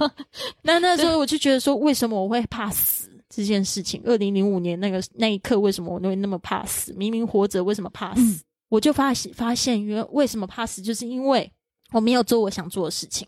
[0.60, 3.07] 那那时候我就觉得说，为什么我会怕死？
[3.28, 6.92] 这件事情，二零零五年那个那一刻，为什么我会那么怕死？
[6.94, 8.44] 明明活着，为什么怕死？
[8.68, 11.50] 我就发现发现，原为什么怕死，就是因为
[11.92, 13.26] 我没有做我想做的事情。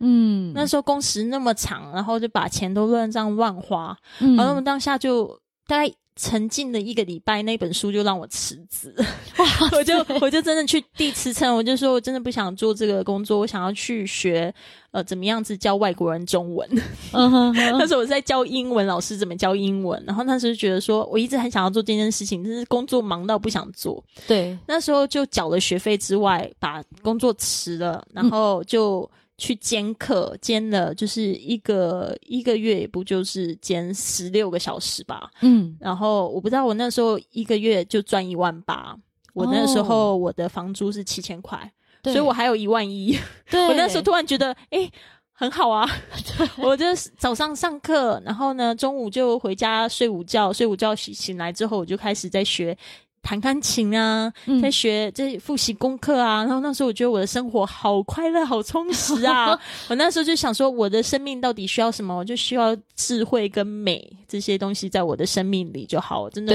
[0.00, 5.94] 嗯，那时候工时那么长，然后就把钱都乱这样乱花，然后我们当下就大概。
[6.20, 8.92] 沉浸了一个礼拜，那本书就让我辞职，
[9.70, 14.52] 我就我就真的去递辞呈，我就说我真的不想做这个工作，我想要去学
[14.90, 16.68] 呃怎么样子教外国人中文。
[17.12, 24.02] 那时候我在教英文，老师怎么教英文，然后那时候觉得说我一直很想要做这件事情，但是工作忙到不想做。
[24.26, 29.08] 对，那时候就缴了学费之外，把工作辞了，然后就。
[29.38, 35.30] 去兼课，兼了就是一个一个月，也不就是兼十六个小时吧。
[35.40, 38.94] 嗯，然后我不知道，我那时候一个月就赚一万八。
[39.34, 41.72] 我那时候我的房租是七千块，
[42.02, 43.16] 所以我还有一万一。
[43.52, 44.90] 我那时候突然觉得，哎，
[45.30, 45.88] 很好啊！
[46.58, 46.84] 我就
[47.16, 52.76] 早上上课，然后呢，中午就回家睡午觉，睡午觉醒醒来之后，我就开始在学。
[53.22, 59.58] 弹钢琴啊，在学在复习功课啊，然后那时候我觉得我的生活好快乐、好充实啊！
[59.88, 62.16] 我那时候就想说，我的生命到底需要什么？
[62.16, 66.28] 我就需要智慧跟美这些东西在我的生命里就好。
[66.30, 66.54] 真的，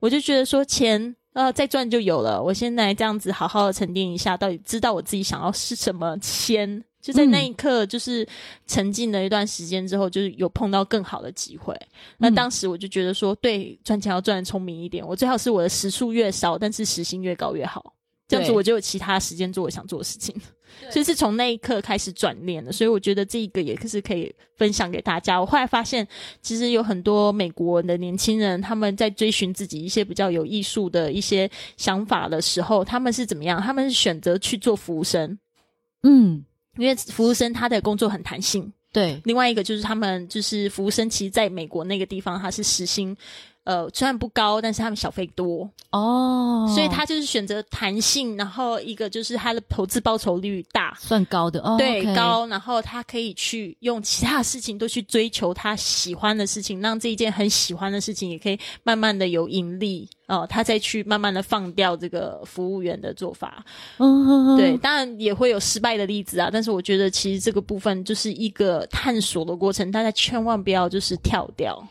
[0.00, 2.42] 我就觉得说钱呃再赚就有了。
[2.42, 6.82] 我现在这样子好好的沉淀一下，到底知道我自己想要是什么钱。
[7.04, 8.26] 就在那一刻，就是
[8.66, 11.78] 沉浸了一段时间之后，就是有碰到更好的机会。
[12.16, 15.06] 那当时我就觉得说，对，赚钱要赚的聪明一点。
[15.06, 17.92] 我最好是我的时数越少，但是时薪越高越好。
[18.26, 20.34] 这样子我就有其他时间做我想做的事情。
[20.90, 22.72] 所以是从那一刻开始转念的。
[22.72, 25.38] 所以我觉得这一个也是可以分享给大家。
[25.38, 26.08] 我后来发现，
[26.40, 33.60] 其实有很多美国的年轻人，他们在追寻自己一些比较有艺术的一些想法的时候，他们是怎么样？
[33.60, 35.38] 他们是选择去做服务生。
[36.02, 36.42] 嗯。
[36.76, 39.20] 因为服务生他的工作很弹性，对。
[39.24, 43.16] 另外一个就是他们就是服务生，其实在美国那个地方他是时薪。
[43.64, 63.64] 呃，虽然不高，但是他们小费多哦，所以他就是选择弹性，然后一个就是他的投资报酬率大，算高的哦，对高，然后他可以去用其他事情都去追求他喜欢的事情，让这一件很喜欢的事情也可以慢慢的有盈利哦，他再去慢慢的放掉这个服务员的做法，
[63.96, 71.82] 嗯，对，当然也会有失败的例子啊，但是我觉得其实这个部分就是一个探索的过程，大家千万不要就是跳掉。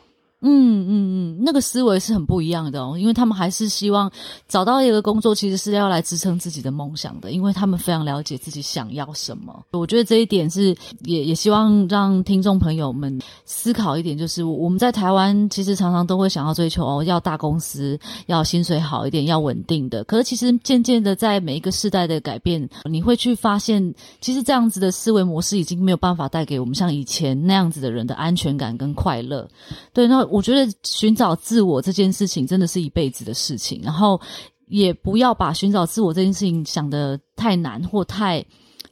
[0.46, 4.12] 嗯嗯嗯，那个思维是很不一样的哦，因为他们还是希望
[4.48, 9.64] 找到一个工作，其实是要来支撑自己的梦想的，因为他们非常了解自己想要什么。
[9.72, 10.76] 我觉得这一点是
[11.06, 20.04] 也也希望让听众朋友们思考一点，就是我们在台湾其实常常都会想要追求哦，要大公司，要薪水好一点，要稳定的。
[20.04, 29.48] 可是其实渐渐的，在每一个世代的改变，你会去发现，其实这样子的思维模式已经没有办法带给我们像以前那样子的人的安全感跟快乐。
[29.94, 30.28] 对，那。
[30.34, 34.20] 我觉得寻找自我这件事情真的是一辈子的事情，然后
[34.68, 38.44] 也不要把寻找自我这件事情想得太难或太。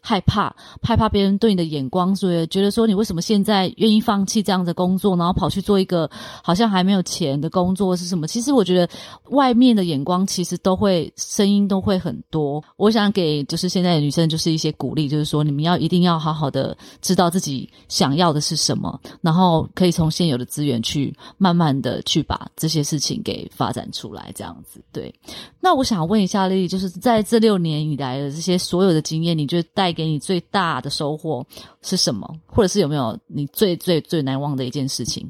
[0.02, 6.10] 害怕，害怕别人对你的眼光，所以觉得说你为什么现在愿意放弃这样的工作，然后跑去做一个
[6.44, 8.28] 好像还没有钱的工作是什么？
[8.28, 8.90] 其实我觉得
[9.30, 12.64] 外面的眼光其实都会声音都会很多。
[12.78, 24.82] 我想给就是现在的女生就是一些鼓励，就是说你们要一定要好好的知道自己想要的是什么，然后可以从现有的资源去慢慢的去把这些事情给发展出来，这样子。
[24.92, 25.14] 对，
[25.60, 31.46] 那我想问一下丽丽，就是在这六年以来的这些所有的经验，你觉得带给你最大的收获
[31.82, 32.28] 是什么？
[32.46, 35.30] 或者是有没有你最最最难忘的一件事情？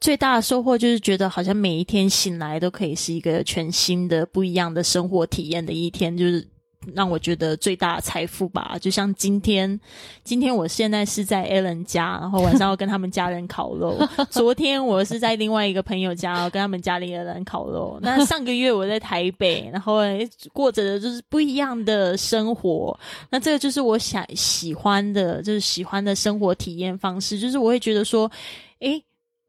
[0.00, 6.48] 最大的收获就是觉得好像每一天醒来都可以是一个全新的、不一样的生活体验的一天，就是。
[6.94, 9.78] 让我觉得最大的财富吧，就像今天，
[10.24, 13.96] 今天我现在是在 Allen 家，然后晚上要跟他们家人烤肉。
[14.30, 17.98] 昨天我是在另外一个朋友家，跟他们家里的人烤肉。
[18.02, 20.00] 那上个月我在台北，然后
[20.52, 22.98] 过着的就是不一样的生活。
[23.30, 28.30] 那这个就是我想喜欢的，就是喜欢的生活体验方式，就是我会觉得说，
[28.80, 29.02] 诶。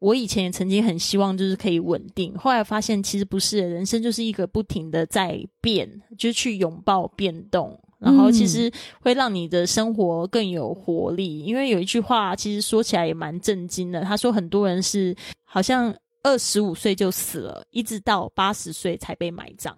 [0.04, 11.40] 我以前也曾经很希望就是可以稳定，后来发现其实不是，人生就是一个不停的在变，就是去拥抱变动，然后其实会让你的生活更有活力。
[11.40, 19.74] 因为有一句话其实说起来也蛮震惊的，他说很多人是好像二十五岁就死了，一直到八十岁才被埋葬。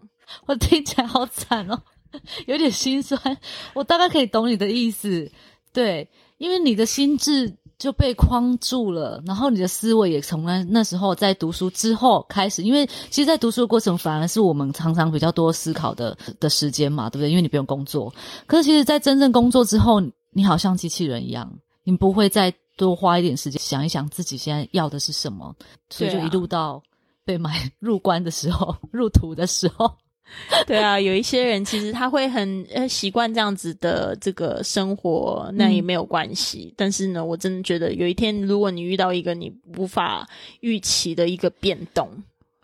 [0.46, 1.80] 我听起来好惨哦，
[2.48, 3.38] 有点心酸。
[3.74, 5.30] 我大概可以懂你的意思，
[5.72, 6.08] 对，
[6.38, 7.54] 因为你的心智。
[7.78, 17.30] 就被框住了，然后你的思维也从那那时候在读书之后开始，因为其实，在读书的过程反而是我们常常比较多思考的的时间嘛，对不对？
[17.30, 18.12] 因为你不用工作，
[18.46, 21.52] 可是其实，在真正工作之后，你好像机器人一样，
[21.84, 25.54] 你不会再多花一点时间想一想自己现在要的是什么，
[25.90, 26.82] 所以就一路到
[27.24, 29.92] 被买入关的时候，入土的时候。
[30.66, 36.72] 对啊，有一些人其实他会很呃习惯这样子的这个生活，那也没有关系。
[36.76, 40.28] 但是呢，我真的觉得有一天，如果你遇到一个你无法
[40.60, 42.08] 预期的一个变动，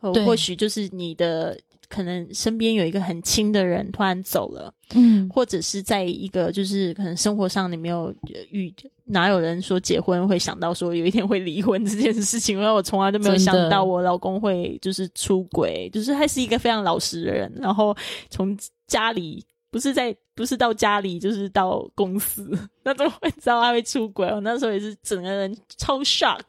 [0.00, 1.58] 或许就是你的。
[1.92, 8.10] 可能身边有一个很亲的人突然走了，嗯，或者是在一个就是可能生活上你没有
[8.50, 8.72] 遇，
[9.04, 12.56] 哪有人说结婚会想到说有一天会离婚这件事情？
[12.56, 17.94] 因为我从来都没有想到我老公会就是出轨，就是他是一个非常老实的人，然后
[18.30, 19.44] 从家里。
[19.72, 22.46] 不是在，不是到家里，就是到公司，
[22.84, 24.26] 那怎么会知道他会出轨？
[24.28, 26.42] 我那时候也是整个人超 shock，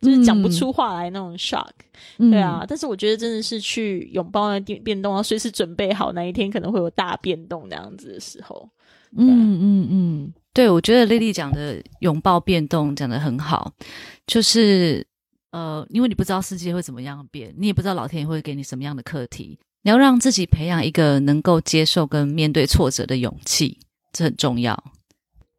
[0.00, 1.68] 就是讲不出话来那种 shock。
[2.16, 8.66] 对啊，但是我觉得真的是去拥抱那变变动，啊，随时准备好那一天可能会有大变动那样子的时候。
[9.16, 13.70] 嗯嗯嗯，对，我觉得丽丽讲的拥抱变动讲的很好，
[14.26, 15.06] 就是
[15.50, 19.58] 呃，因为你不知道世界会怎么样变，你也不知道老天爷会给你什么样的课题。
[19.84, 23.78] 你要让自己培养一个能够接受跟面对挫折的勇气，
[24.14, 24.82] 这很重要。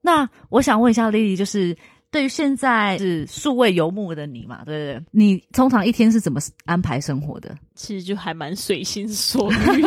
[0.01, 1.77] 那我想问一下 Lily，就是
[2.09, 5.05] 对于现在是数位游牧的你嘛，对不对？
[5.11, 7.55] 你通常一天是怎么安排生活的？
[7.75, 9.81] 其实就还蛮随心所欲，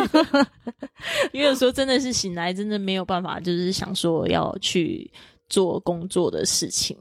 [1.33, 5.11] 因为有时候真的是醒来，真的没有办法，就是想说要去
[5.49, 6.97] 做工作的事情。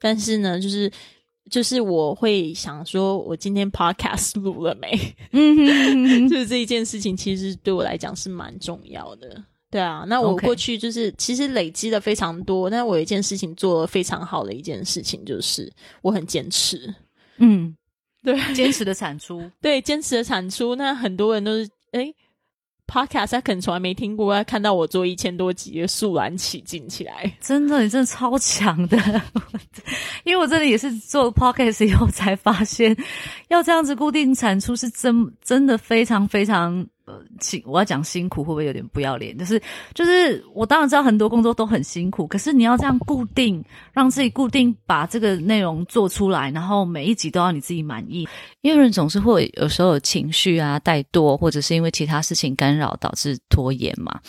[0.00, 0.90] 但是呢，就是。
[1.50, 4.98] 就是我会想说，我今天 podcast 录了没？
[5.32, 9.42] 嗯， 就是这一件事情，其实对我来讲是蛮重要的。
[9.70, 15.70] 对啊，那我过去就是其实累积的非常多，但我有一件事情做的非常好的一件事情，就是
[16.02, 16.92] 我很坚持。
[17.38, 17.76] 嗯，
[18.22, 20.74] 对，坚持的产出， 对，坚持的产出。
[20.74, 22.14] 那很多人都是哎。
[22.90, 27.32] Podcast 他可能从来没听过，他看到我做一千多集，肃然起敬起来。
[27.40, 28.98] 真的，你真的超强的，
[30.24, 32.96] 因为我真的也是做 Podcast 以后才发现，
[33.48, 36.84] 要这样子固定产出是真真的非常非常。
[37.40, 39.36] 辛，我要讲辛苦会不会有点不要脸？
[39.36, 39.60] 就是
[39.94, 48.28] 就是，我当然知道很多工作都很辛苦，可是你要这样固定，让自己固定把这个内容做出来，然后每一集都要你自己满意。
[48.60, 54.20] 因为人总是会有时候有情绪啊、怠惰，或者是因为其他事情干扰导致拖延嘛。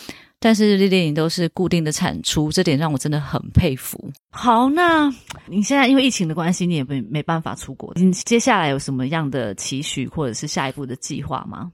[0.44, 4.10] 但是丽丽你都是固定的产出，这点让我真的很佩服。
[4.32, 5.08] 好，那
[5.46, 11.70] 你现在因为疫情的关系，你也没没办法出国，你接下来有什么样的期许或者是下一步的计划吗？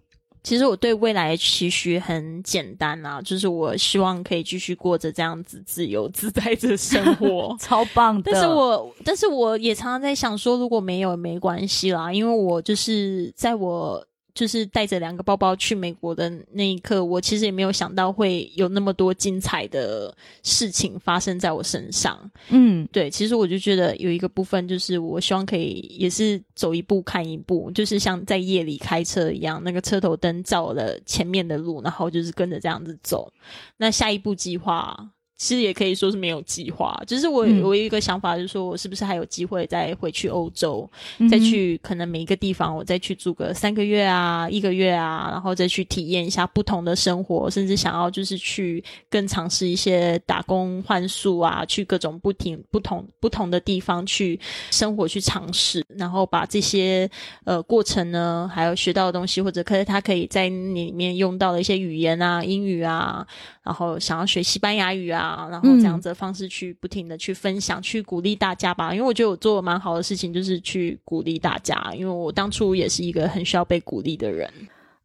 [0.49, 8.33] 其实我对未来的期许很简单啊，就是我希望可以继续过着这样子自由自在的生活， 超棒的。
[8.33, 14.03] 但是我，但是我也常常在想说，如果没有没关系啦，因为我就是在我。
[14.39, 22.17] 就是带着两个包包去美国的那一刻，我其实也没有想到会有那么多精彩的事情发生在我身上。
[22.51, 33.33] 嗯，对，其实我就觉得有一个部分，就是我希望可以也是走一步看一步，就是像在夜里开车一样，那个车头灯照了前面的路，然后就是跟着这样子走。
[33.77, 35.11] 那下一步计划。
[35.39, 40.91] 其实也可以说是没有计划，只是我我有一个想法，就是说我是不是还有机会再回去欧洲，
[41.31, 54.39] 再去可能每一个地方，我再去住个三个月啊，一个月啊，然后再去体验一下不同的生活，甚至想要就是去更尝试一些打工换宿啊，去各种不停不同不同的地方去
[54.73, 57.09] 生活去尝试，然后把这些
[57.45, 63.25] 呃过程呢，还有学到的东西，或者可是他可以在里面用到的一些语言啊，英语啊。
[63.69, 68.95] 然后想要学西班牙语啊，然后这样子的方式去不停的去分享，去鼓励大家吧。
[68.95, 71.93] 因为我觉得我做的蛮好的事情，就是去鼓励大家。
[71.95, 74.53] 因为我当初也是一个很需要被鼓励的人。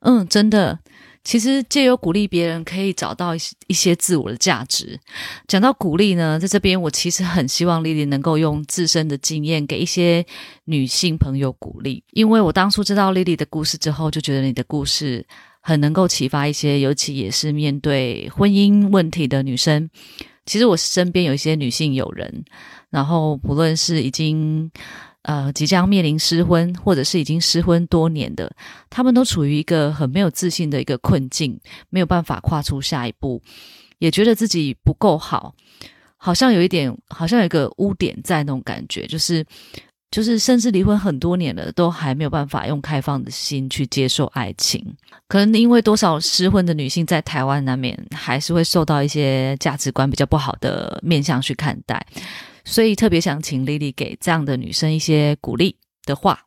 [0.06, 0.78] 嗯，真的，
[1.24, 5.00] 其实借由鼓励别人，可以找到一些一些自我的价值。
[5.48, 10.26] 讲到鼓励呢，在这边我其实很希望丽丽能够用自身的经验给一些
[10.66, 12.04] 女性朋友鼓励。
[12.12, 15.26] 因为我当初知道丽丽的故事之后，就觉得你的故事。
[15.66, 19.90] 很能够启发一些，尤其也是面对婚姻问题的女生。
[20.46, 22.44] 其实我身边有一些女性友人，
[22.90, 24.70] 然后不论是已经
[25.22, 28.54] 呃即将面临失婚，或者是已经失婚多年的，
[28.90, 31.58] 她们都处于一个很没有自信的一个困境，
[31.90, 33.42] 没有办法跨出下一步，
[34.00, 35.56] 也觉得自己不够好，
[36.18, 39.46] 好像有一点，好像有一个污点在那种感觉，就是。
[40.14, 44.96] 就是甚至离婚很多年了，都还没有办法用开放的心去接受爱情。
[45.28, 52.06] 可能因为多少失婚的女性在台湾难免还是会受到一些价值观比较不好的面向去看待，
[52.64, 56.40] 所以特别想请丽丽给这样的女生一些鼓励的话。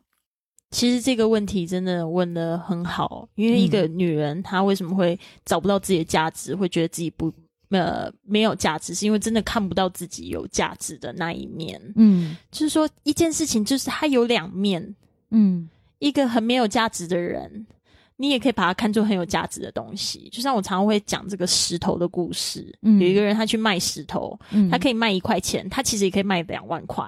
[0.71, 7.33] 其实这个问题真的问的很好，因为一个女人她为什么会找不到自己的价值，会觉得自己不。
[7.69, 11.81] 呃，没有价值，是因为真的看不到自己有价值的那一面。
[11.95, 14.95] 嗯，就是说一件事情，就是它有两面。
[15.31, 15.67] 嗯，
[15.99, 17.67] 一个很没有价值的人，
[18.15, 20.29] 你也可以把它看作很有价值的东西。
[20.31, 22.73] 就像我常常会讲这个石头的故事。
[22.81, 24.39] 嗯，有一个人他去卖石头，
[24.71, 27.05] 他可以卖一块钱，他其实也可以卖两万块。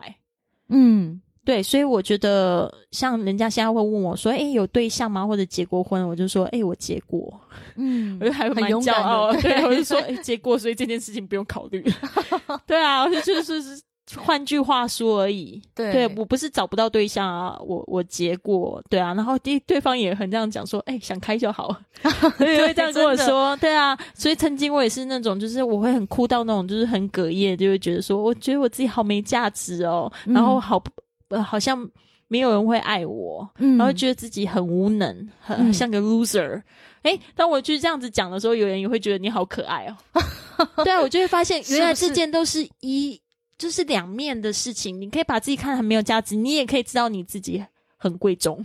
[0.67, 1.21] 嗯。
[1.49, 5.25] 对，所以我觉得像人家现在会问我说：“哎，有对象吗？
[5.25, 7.41] 或者结过婚？”我就说：“哎，我结过。”
[7.75, 9.33] 嗯，我就还蛮骄傲。
[9.41, 11.83] 对，我就说：“哎，结过，所以这件事情不用考虑。
[12.67, 13.81] ”对啊，就是
[14.15, 15.59] 换句话说而已。
[15.73, 18.79] 对，我不是找不到对象啊，我我结过。
[18.87, 21.75] 对啊，然后对对方也很这样讲说：“哎，想开就好。
[22.37, 23.57] ”会这样跟我说。
[23.57, 30.79] 对啊，所以曾经我也是那种，就是我会很哭到那种，就是很哽咽，就会觉得说：“我觉得我自己好没价值哦。”然后好。
[31.29, 31.89] 呃，好像
[32.27, 36.61] 没有人会爱我，然后觉得自己很无能，很像个 loser。
[37.01, 39.95] 哎，当我就是这样子讲的时候，有人也会觉得你好可爱哦。
[40.83, 43.19] 对啊，我就会发现，原来这件都是一
[43.57, 44.99] 就是两面的事情。
[44.99, 47.63] 你可以把自己看很没有价值，你也可以知道你自己
[47.95, 48.63] 很贵重，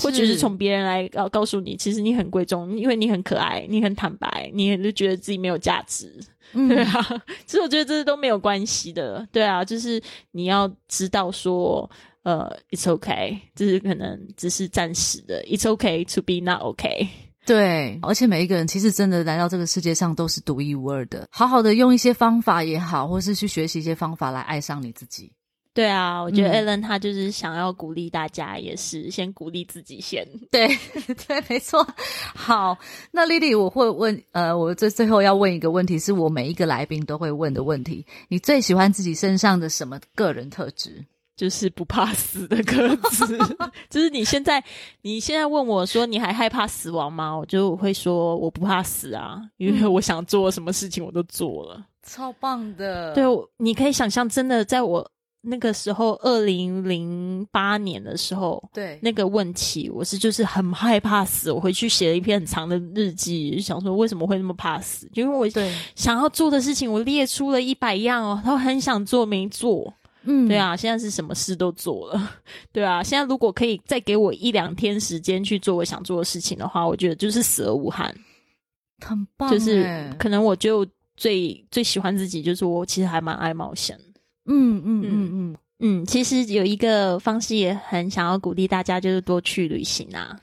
[0.00, 6.18] 或者是从别人来告告诉你，其实你很贵重，因为你很可爱，你很坦白，你就觉得自己没有价值。
[6.52, 9.26] 对啊， 其实我觉得这些都没有关系的。
[9.30, 11.88] 对啊，就是你要知道说，
[12.22, 17.06] 呃，it's okay，这是可能只是暂时的，it's okay to be not okay。
[17.46, 25.32] 对，而且每一个人其实真的来到这个世界上都是独一无二的，好好的用一些方法也好，或是去学习一些方法来爱上你自己。
[25.78, 30.26] 对啊，我觉得 Allen 他就是想要鼓励大家，也是先鼓励自己先。
[30.50, 30.66] 对
[31.28, 31.86] 对，没错。
[32.34, 32.76] 好，
[33.12, 41.04] 那 Lily，我会问，呃，我最最后要问一个问题，是我每一个来宾都会问的问题：你最喜欢自己身上的什么个人特质？
[41.36, 43.38] 就是不怕死的个子。
[43.88, 44.60] 就是你现在，
[45.02, 47.32] 你现在问我说你还害怕死亡吗？
[47.38, 53.14] 我就会说我不怕死啊，因为我想做什么事情我都做了，超棒的。
[53.14, 53.22] 对，
[53.58, 55.08] 你可以想象，真的在我。
[55.40, 61.50] 那个时候，二零零八年的时候，对那个问题，我是就是很害怕死。
[61.52, 65.08] 我回去写了一篇很长的日记，想说为什么会那么怕死？
[65.14, 65.48] 因为我
[65.94, 69.94] 想要做的事情，我列出了一百样哦，他很想做没做。
[70.24, 72.32] 嗯，对啊，现在是什么事都做了，
[72.70, 78.14] 对啊，现在如果可以再给我一两天时间去做我想做的事情的话，我觉得就是死而无憾。
[79.06, 80.84] 很棒，就是可能我就
[81.16, 83.96] 最最喜欢自己，就是我其实还蛮爱冒险。
[84.48, 90.36] 嗯嗯嗯嗯嗯，其实有一个方式也很想要鼓励大家，就是多去旅行啊。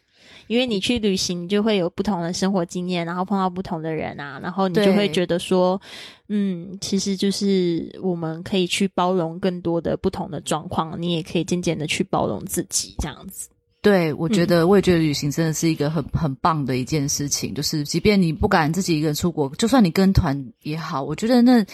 [0.47, 5.81] 因为你去旅行，就会有不同的生活经验，然后碰到不同的人啊，然后你就会觉得说，
[6.29, 13.49] 嗯，其实就是我们可以去包容更多的不同的状况，你也可以渐渐的去包容自己，这样子。
[13.81, 21.65] 对，我觉得我也觉得旅行真的是一个很很棒的一件事情，就是即便你不敢自己一个人出国，就算你跟团也好，我觉得那。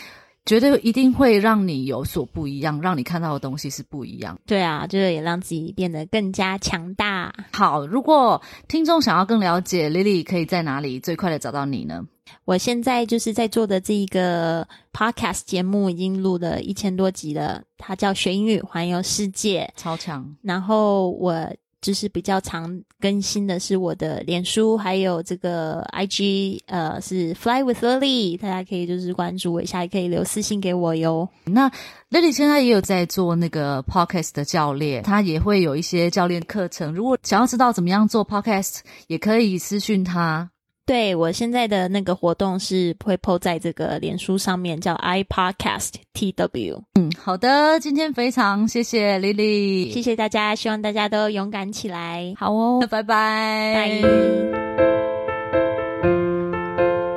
[0.45, 4.39] 绝对一定会让你有所不一样，让你看到的东西是不一样。
[4.45, 7.33] 对啊，就是也让自己变得更加强大。
[7.51, 12.05] 好，如果听众想要更了解 Lily，可以在哪里最快的找到你呢？
[12.45, 20.35] 我现在就是在做的这一个 podcast 节目，已经录了一千多集了，它叫《学英语环游世界》，超强。
[20.41, 21.47] 然后我。
[21.81, 31.27] 就是比较常更新的是我的脸书，还有这个 IG，呃，是 Fly with Lily，大家可以就是关注我一下，也可以留私信给我哟。
[31.45, 31.67] 那
[32.11, 36.93] Lily 现在也有在做那个 Podcast 的教练，他也会有一些教练课程。
[36.93, 40.50] 如果想要知道怎么样做 Podcast，也可以私讯他。
[40.91, 46.81] 对我现在的那个活动是会 po 在这个脸书上面，叫 iPodcast TW。
[46.95, 52.33] 嗯，好的，今天非常谢谢 Lily，谢谢大家，希望大家都勇敢起来。
[52.37, 53.87] 好哦，拜拜，拜。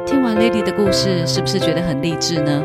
[0.07, 2.63] 听完 Lily 的故事，是不是觉得很励志呢？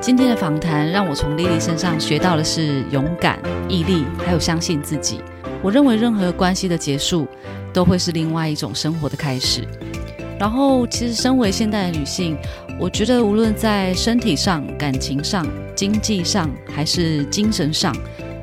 [0.00, 5.20] 今天的访谈让我从 Lily 身上学到的是勇敢、毅力，还有相信自己。
[5.60, 7.28] 我认为任何关系的结束，
[7.74, 9.68] 都会是另外一种生活的开始。
[10.42, 12.36] 然后，其实身为现代女性，
[12.76, 17.94] 我觉得无论在身体上、感情上、经济上，还是精神上，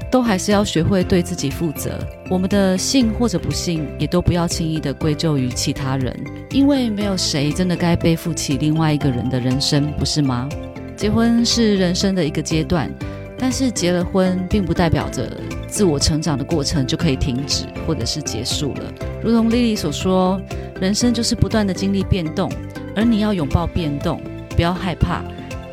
[0.09, 1.99] 都还是要学会对自己负责。
[2.29, 6.17] 我们的幸或者不幸，也都不要轻易的归咎于其他人，
[6.51, 10.47] 因为没有谁真的该背负起另外一个人的人生，不是吗？
[10.95, 12.89] 结婚是人生的一个阶段，
[13.37, 15.29] 但是结了婚，并不代表着
[15.69, 18.93] 自我成长的过程就可以停止或者是结束了。
[19.23, 20.41] 如同莉莉所说。
[20.79, 22.49] 人生就是不断的经历变动，
[22.95, 24.21] 而你要拥抱变动，
[24.55, 25.21] 不要害怕。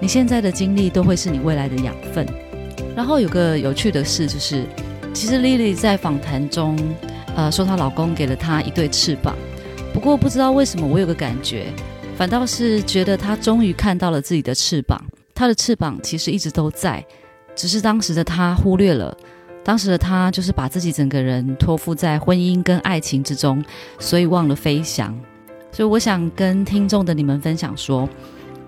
[0.01, 2.27] 你现在的经历都会是你未来的养分。
[2.97, 4.65] 然后有个有趣的事就是，
[5.15, 6.77] 其实 Lily 在访谈中，
[7.37, 9.37] 呃，说她老公给了她一对翅膀。
[9.95, 11.67] 不过不知道为什么，我有个感觉，
[12.17, 15.01] 反倒是觉得她终于看到了自己的翅膀。
[15.37, 17.07] 她的翅膀其实一直都在，
[17.55, 19.17] 只是当时的她忽略了。
[19.67, 23.61] 当时的他就是把自己整个人托付在婚姻跟爱情之中，
[23.99, 25.13] 所以忘了飞翔。
[25.73, 28.09] 所以我想跟听众的你们分享说，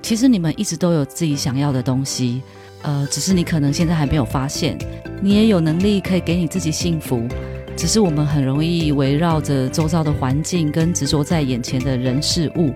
[0.03, 2.43] 其实你们一直都有自己想要的东西，
[2.83, 4.77] 呃，只是你可能现在还没有发现。
[5.23, 7.29] 你也有能力可以给你自己幸福，
[7.77, 12.75] 只是我们很容易围绕着周遭的环境跟执着在眼前的人事物，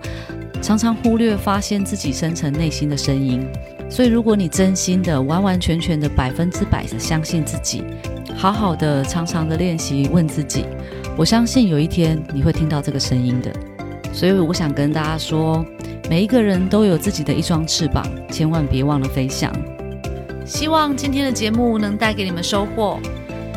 [0.62, 3.44] 常常忽略发现自己深层内心的声音。
[3.92, 7.84] 所以，如果你真心的、完完全全的、百分之百的相信自己，
[8.34, 10.64] 好好的、常常的练习问自己，
[11.14, 13.52] 我相信有一天你会听到这个声音的。
[14.10, 15.62] 所以，我想跟大家说，
[16.08, 19.52] 每一个人都有自己的一双翅膀，千万别忘了飞翔。
[20.46, 22.98] 希望今天的节目能带给你们收获。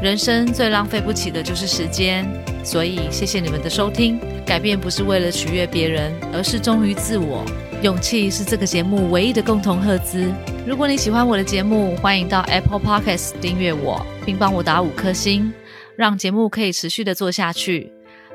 [0.05, 2.23] 人生最浪费不起的就是时间，
[2.63, 4.19] 所以谢谢你们的收听。
[4.45, 7.43] 改变不是为了取悦别人，而是忠于自我。
[7.81, 10.31] 勇气是这个节目唯一的共同赫兹。
[10.63, 15.51] 如果你喜欢我的节目，欢迎到 Apple Podcast 订阅我，并帮我打五颗星，
[15.95, 17.91] 让节目可以持续的做下去。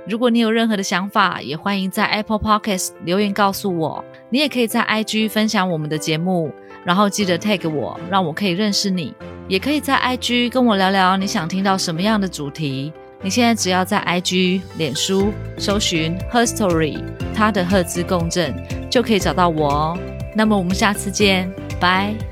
[0.08, 4.04] 如果你有任何的想法，也欢迎在 Apple Podcast 留言告诉我。
[4.28, 6.50] 你也可以在 IG 分享我们的节目，
[6.84, 9.14] 然后记得 tag 我，让我可以认识你。
[9.48, 12.92] 也可以在 IG 跟我聊聊你想听到什么样的主题。
[13.20, 16.98] 你现在只要在 IG、脸书搜寻 Her Story，
[17.34, 18.54] 它的赫兹共振，
[18.88, 19.98] 就可以找到我哦。
[20.34, 22.29] 那么我们下次见，拜。